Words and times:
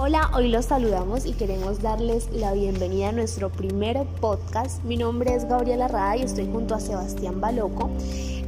Hola, 0.00 0.30
hoy 0.32 0.46
los 0.46 0.66
saludamos 0.66 1.26
y 1.26 1.32
queremos 1.32 1.82
darles 1.82 2.30
la 2.30 2.52
bienvenida 2.52 3.08
a 3.08 3.12
nuestro 3.12 3.50
primer 3.50 4.06
podcast. 4.20 4.84
Mi 4.84 4.96
nombre 4.96 5.34
es 5.34 5.48
Gabriela 5.48 5.88
Rada 5.88 6.18
y 6.18 6.22
estoy 6.22 6.46
junto 6.46 6.76
a 6.76 6.78
Sebastián 6.78 7.40
Baloco. 7.40 7.90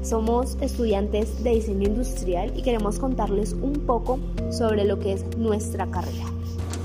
Somos 0.00 0.56
estudiantes 0.60 1.42
de 1.42 1.50
diseño 1.50 1.88
industrial 1.88 2.52
y 2.56 2.62
queremos 2.62 3.00
contarles 3.00 3.54
un 3.54 3.72
poco 3.84 4.20
sobre 4.52 4.84
lo 4.84 5.00
que 5.00 5.14
es 5.14 5.36
nuestra 5.38 5.88
carrera. 5.88 6.26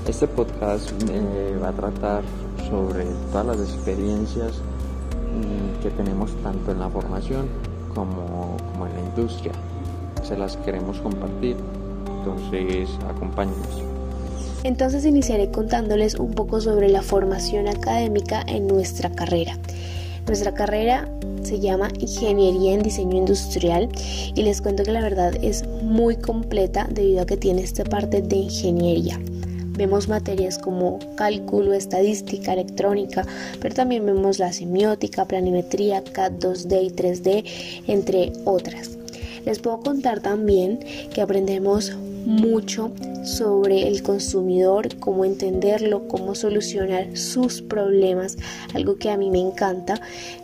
Este 0.08 0.26
podcast 0.26 0.90
eh, 1.10 1.56
va 1.62 1.68
a 1.68 1.72
tratar 1.72 2.24
sobre 2.68 3.04
todas 3.30 3.46
las 3.46 3.60
experiencias 3.60 4.54
mm, 5.32 5.80
que 5.80 5.90
tenemos 5.90 6.32
tanto 6.42 6.72
en 6.72 6.80
la 6.80 6.90
formación 6.90 7.46
como, 7.94 8.56
como 8.72 8.86
en 8.88 8.94
la 8.94 9.00
industria. 9.00 9.52
Se 10.24 10.36
las 10.36 10.56
queremos 10.56 10.98
compartir, 10.98 11.56
entonces 12.18 12.90
acompáñenos. 13.08 13.95
Entonces 14.66 15.04
iniciaré 15.04 15.52
contándoles 15.52 16.16
un 16.16 16.32
poco 16.32 16.60
sobre 16.60 16.88
la 16.88 17.00
formación 17.00 17.68
académica 17.68 18.44
en 18.48 18.66
nuestra 18.66 19.08
carrera. 19.10 19.56
Nuestra 20.26 20.54
carrera 20.54 21.08
se 21.44 21.60
llama 21.60 21.92
Ingeniería 22.00 22.74
en 22.74 22.82
Diseño 22.82 23.16
Industrial 23.16 23.88
y 24.34 24.42
les 24.42 24.60
cuento 24.60 24.82
que 24.82 24.90
la 24.90 25.02
verdad 25.02 25.36
es 25.40 25.64
muy 25.82 26.16
completa 26.16 26.88
debido 26.90 27.22
a 27.22 27.26
que 27.26 27.36
tiene 27.36 27.62
esta 27.62 27.84
parte 27.84 28.22
de 28.22 28.34
ingeniería. 28.34 29.20
Vemos 29.78 30.08
materias 30.08 30.58
como 30.58 30.98
cálculo, 31.14 31.72
estadística, 31.72 32.52
electrónica, 32.52 33.24
pero 33.60 33.72
también 33.72 34.04
vemos 34.04 34.40
la 34.40 34.52
semiótica, 34.52 35.26
planimetría, 35.26 36.02
CAD 36.02 36.32
2D 36.40 36.86
y 36.86 36.90
3D, 36.90 37.84
entre 37.86 38.32
otras. 38.44 38.98
Les 39.44 39.60
puedo 39.60 39.78
contar 39.78 40.18
también 40.18 40.80
que 41.14 41.22
aprendemos 41.22 41.92
mucho 42.26 42.90
sobre 43.24 43.88
el 43.88 44.02
consumidor, 44.02 44.96
cómo 44.98 45.24
entenderlo, 45.24 46.06
cómo 46.08 46.34
solucionar 46.34 47.16
sus 47.16 47.62
problemas, 47.62 48.36
algo 48.74 48.96
que 48.96 49.10
a 49.10 49.16
mí 49.16 49.30
me 49.30 49.40
encanta. 49.40 50.00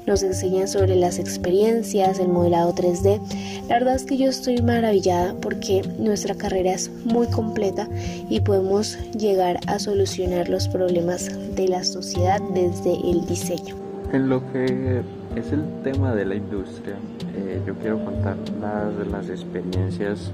Nos 0.07 0.23
enseñan 0.23 0.69
sobre 0.69 0.97
las 0.97 1.19
experiencias, 1.19 2.19
el 2.19 2.29
modelado 2.29 2.75
3D. 2.75 3.21
La 3.69 3.79
verdad 3.79 3.97
es 3.97 4.05
que 4.05 4.17
yo 4.17 4.31
estoy 4.31 4.63
maravillada 4.63 5.35
porque 5.41 5.83
nuestra 5.99 6.35
carrera 6.35 6.73
es 6.73 6.91
muy 7.05 7.27
completa 7.27 7.89
y 8.31 8.41
podemos 8.41 8.97
llegar 9.13 9.59
a 9.67 9.79
solucionar 9.79 10.49
los 10.49 10.69
problemas 10.69 11.31
de 11.55 11.69
la 11.69 11.85
sociedad 11.85 12.41
desde 12.55 12.93
el 13.11 13.27
diseño. 13.27 13.77
En 14.13 14.29
lo 14.29 14.41
que 14.53 15.03
es 15.37 15.53
el 15.53 15.65
tema 15.83 16.15
de 16.15 16.27
la 16.27 16.35
industria, 16.35 16.97
eh, 17.35 17.61
yo 17.67 17.75
quiero 17.77 18.05
contar 18.05 18.37
las, 18.61 19.07
las 19.09 19.29
experiencias 19.31 20.31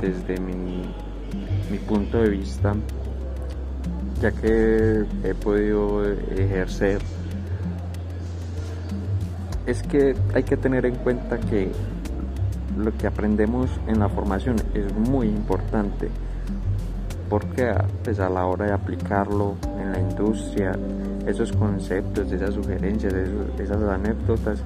desde 0.00 0.40
mi, 0.40 0.82
punto 1.86 2.18
de 2.18 2.30
vista, 2.30 2.74
ya 4.20 4.32
que 4.32 5.04
he 5.24 5.34
podido 5.34 6.04
ejercer, 6.10 7.00
es 9.66 9.82
que 9.82 10.14
hay 10.34 10.42
que 10.42 10.56
tener 10.56 10.86
en 10.86 10.96
cuenta 10.96 11.38
que 11.38 11.70
lo 12.76 12.96
que 12.96 13.06
aprendemos 13.06 13.70
en 13.86 13.98
la 13.98 14.08
formación 14.08 14.56
es 14.74 14.92
muy 14.94 15.28
importante 15.28 16.08
porque 17.28 17.74
pues 18.04 18.18
a 18.20 18.28
la 18.28 18.46
hora 18.46 18.66
de 18.66 18.72
aplicarlo 18.72 19.56
en 19.78 19.92
la 19.92 20.00
industria, 20.00 20.72
esos 21.26 21.52
conceptos, 21.52 22.32
esas 22.32 22.54
sugerencias, 22.54 23.12
esas 23.58 23.82
anécdotas 23.82 24.62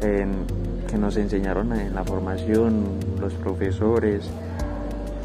que 0.00 0.98
nos 0.98 1.16
enseñaron 1.16 1.72
en 1.72 1.94
la 1.94 2.04
formación 2.04 2.84
los 3.20 3.32
profesores, 3.34 4.30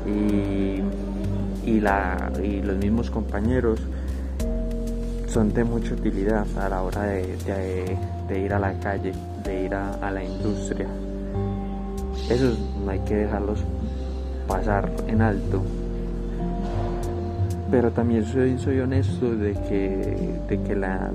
y, 0.05 1.79
la, 1.79 2.31
y 2.43 2.61
los 2.61 2.77
mismos 2.77 3.09
compañeros 3.09 3.79
son 5.27 5.53
de 5.53 5.63
mucha 5.63 5.93
utilidad 5.93 6.45
a 6.57 6.69
la 6.69 6.81
hora 6.81 7.03
de, 7.03 7.97
ir 8.43 8.53
a 8.53 8.59
la 8.59 8.73
calle, 8.79 9.13
de 9.43 9.65
ir 9.65 9.73
a, 9.75 10.11
la 10.11 10.23
industria. 10.23 10.87
Eso 12.29 12.57
no 12.83 12.91
hay 12.91 12.99
que 12.99 13.15
dejarlos 13.15 13.59
pasar 14.47 14.89
en 15.07 15.21
alto. 15.21 15.61
Pero 17.69 17.91
también 17.91 18.25
soy, 18.25 18.57
soy 18.57 18.79
honesto 18.79 19.35
de 19.35 19.53
que, 19.53 20.39
de 20.49 20.63
que 20.63 20.75
la, 20.75 21.11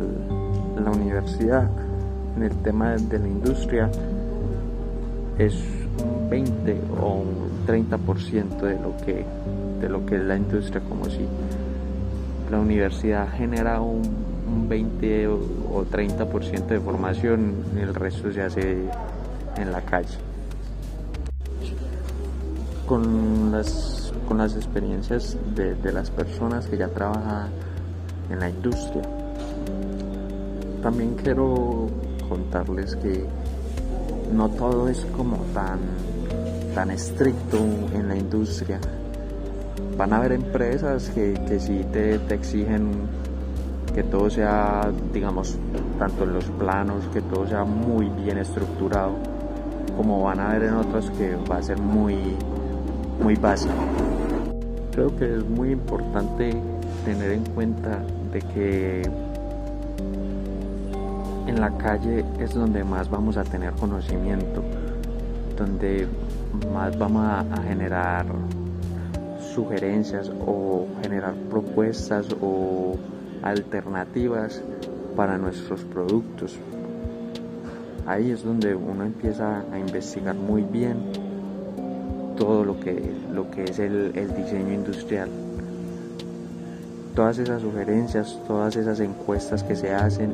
la 0.83 0.91
universidad 0.91 1.69
en 2.37 2.45
el 2.45 2.57
tema 2.63 2.93
de 2.93 3.19
la 3.19 3.27
industria 3.27 3.91
es 5.39 5.84
un 6.25 6.31
20 6.31 6.81
o 7.01 7.15
un 7.15 7.67
30% 7.67 8.61
de 8.61 8.81
lo 8.81 8.97
que 8.99 9.25
de 9.81 9.89
lo 9.89 10.07
que 10.07 10.17
es 10.17 10.23
la 10.23 10.37
industria 10.37 10.81
como 10.89 11.07
si 11.07 11.27
la 12.51 12.61
universidad 12.61 13.29
genera 13.33 13.81
un, 13.81 14.03
20 14.69 15.29
o, 15.29 15.85
30% 15.91 16.67
de 16.67 16.81
formación 16.81 17.55
y 17.77 17.81
el 17.81 17.95
resto 17.95 18.33
se 18.33 18.43
hace 18.43 18.85
en 19.57 19.73
la 19.73 19.81
calle. 19.81 20.17
Con 22.87 23.51
las 23.51 24.13
con 24.29 24.39
las 24.39 24.55
experiencias 24.57 25.37
de 25.55 25.93
las 25.93 26.11
personas 26.11 26.67
que 26.67 26.77
ya 26.79 26.89
trabajan 26.89 27.49
en 28.31 28.41
la 28.41 28.49
industria 28.49 29.03
también 30.85 31.15
quiero 31.15 31.89
contarles 32.29 32.95
que 32.97 33.25
no 34.33 34.49
todo 34.51 34.89
es 34.89 35.05
como 35.17 35.37
tan 35.55 35.79
tan 36.75 36.91
estricto 36.91 37.59
en 37.95 38.09
la 38.09 38.17
industria. 38.17 38.81
Van 39.97 40.13
a 40.13 40.17
haber 40.17 40.33
empresas 40.33 41.09
que, 41.11 41.35
que 41.47 41.61
sí 41.61 41.85
te, 41.93 42.19
te 42.19 42.35
exigen 42.35 42.91
que 43.95 44.03
todo 44.03 44.29
sea, 44.29 44.91
digamos, 45.13 45.57
tanto 46.01 46.25
en 46.25 46.35
los 46.35 46.45
planos, 46.47 47.05
que 47.13 47.23
todo 47.23 47.47
sea 47.47 47.63
muy 47.63 48.09
bien 48.09 48.39
estructurado, 48.39 49.13
como 49.97 50.25
van 50.25 50.41
a 50.41 50.51
haber 50.51 50.65
en 50.65 50.75
otros 50.75 51.11
que 51.13 51.37
va 51.49 51.59
a 51.59 51.63
ser 51.63 51.79
muy, 51.79 52.17
muy 53.23 53.37
básico. 53.37 53.73
Creo 54.91 55.17
que 55.17 55.37
es 55.37 55.49
muy 55.49 55.71
importante 55.71 56.51
tener 57.05 57.31
en 57.31 57.45
cuenta 57.45 58.01
de 58.33 58.41
que 58.41 59.03
en 61.47 61.61
la 61.61 61.71
calle 61.77 62.25
es 62.39 62.55
donde 62.55 62.85
más 62.85 63.11
vamos 63.11 63.37
a 63.37 63.45
tener 63.45 63.73
conocimiento, 63.75 64.63
donde 65.57 66.07
más 66.73 66.97
vamos 66.99 67.27
a, 67.27 67.45
generar 67.63 68.27
sugerencias 69.55 70.31
o 70.47 70.87
generar 71.03 71.35
propuestas 71.51 72.27
o 72.41 72.97
alternativas 73.43 74.61
para 75.17 75.39
nuestros 75.39 75.83
productos. 75.85 76.57
Ahí 78.07 78.31
es 78.31 78.43
donde 78.43 78.75
uno 78.75 79.05
empieza 79.05 79.63
a 79.73 79.79
investigar 79.79 80.35
muy 80.35 80.63
bien 80.63 80.97
todo 82.37 82.65
lo 82.65 82.81
que, 82.81 83.01
lo 83.33 83.51
que 83.51 83.65
es 83.65 83.79
el, 83.79 84.13
diseño 84.13 84.73
industrial. 84.73 85.29
Todas 87.15 87.39
esas 87.39 87.63
sugerencias, 87.63 88.39
todas 88.47 88.77
esas 88.77 89.01
encuestas 89.01 89.63
que 89.63 89.77
se 89.77 89.95
hacen, 89.95 90.33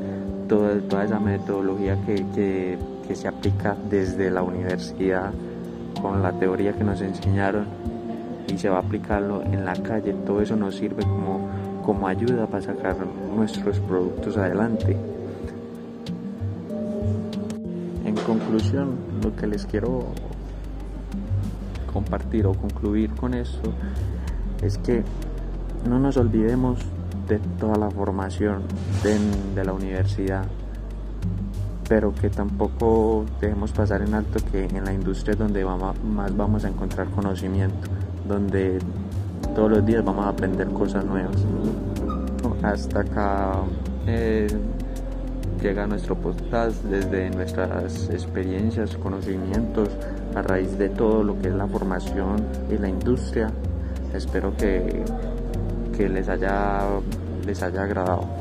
toda, 0.49 0.79
toda 0.89 1.05
esa 1.05 1.21
metodología 1.21 1.97
que 2.07 2.77
se 3.15 3.29
aplica 3.29 3.77
desde 3.91 4.31
la 4.31 4.43
universidad 4.43 5.33
con 6.01 6.23
la 6.23 6.33
teoría 6.33 6.73
que 6.73 6.85
nos 6.85 7.01
enseñaron 7.01 7.67
y 8.49 8.59
se 8.59 8.69
va 8.69 8.79
a 8.79 8.81
aplicarlo 8.81 9.43
en 9.43 9.65
la 9.65 9.75
calle. 9.75 10.13
Todo 10.27 10.41
eso 10.41 10.57
nos 10.57 10.77
sirve 10.77 11.03
como, 11.03 11.49
como 11.85 12.09
ayuda 12.09 12.47
para 12.47 12.63
sacar 12.63 12.97
nuestros 13.37 13.79
productos 13.81 14.37
adelante. 14.37 14.97
En 18.05 18.15
conclusión, 18.27 18.97
lo 19.23 19.35
que 19.37 19.47
les 19.47 19.67
quiero 19.67 20.07
compartir 21.93 22.47
o 22.47 22.55
concluir 22.55 23.11
con 23.15 23.35
esto 23.35 23.73
es 24.63 24.79
que 24.79 25.03
no 25.89 25.99
nos 25.99 26.17
olvidemos 26.17 26.79
de 27.29 27.39
toda 27.59 27.77
la 27.77 27.91
formación 27.91 28.63
de, 29.03 29.65
la 29.65 29.73
universidad 29.73 30.45
pero 31.89 32.15
que 32.15 32.31
tampoco 32.31 33.25
dejemos 33.41 33.73
pasar 33.73 34.03
en 34.03 34.15
alto 34.15 34.39
que 34.53 34.65
en 34.65 34.85
la 34.85 34.93
industria 34.93 35.33
es 35.33 35.39
donde 35.39 35.65
vamos, 35.65 35.97
más 36.05 36.37
vamos 36.37 36.65
a 36.65 36.69
encontrar 36.69 37.09
conocimiento, 37.09 37.89
donde 38.29 38.79
todos 39.57 39.71
los 39.71 39.85
días 39.85 40.05
vamos 40.05 40.25
a 40.25 40.29
aprender 40.29 40.69
cosas 40.69 41.05
nuevas. 41.05 41.37
Hasta 42.63 43.01
acá 43.01 43.55
eh, 44.07 44.47
llega 45.61 45.87
nuestro 45.87 46.15
podcast 46.15 46.83
desde 46.85 47.29
nuestras 47.31 48.09
experiencias, 48.11 48.97
conocimientos, 48.97 49.89
a 50.35 50.43
raíz 50.43 50.79
de 50.79 50.89
todo 50.91 51.23
lo 51.23 51.41
que 51.41 51.49
es 51.49 51.55
la 51.55 51.67
formación 51.67 52.45
y 52.71 52.79
la 52.79 52.89
industria. 52.89 53.51
Espero 54.15 54.57
que, 54.57 55.05
que 55.97 56.09
les, 56.09 56.29
haya, 56.29 56.81
les 57.45 57.63
haya 57.63 57.83
agradado. 57.83 58.40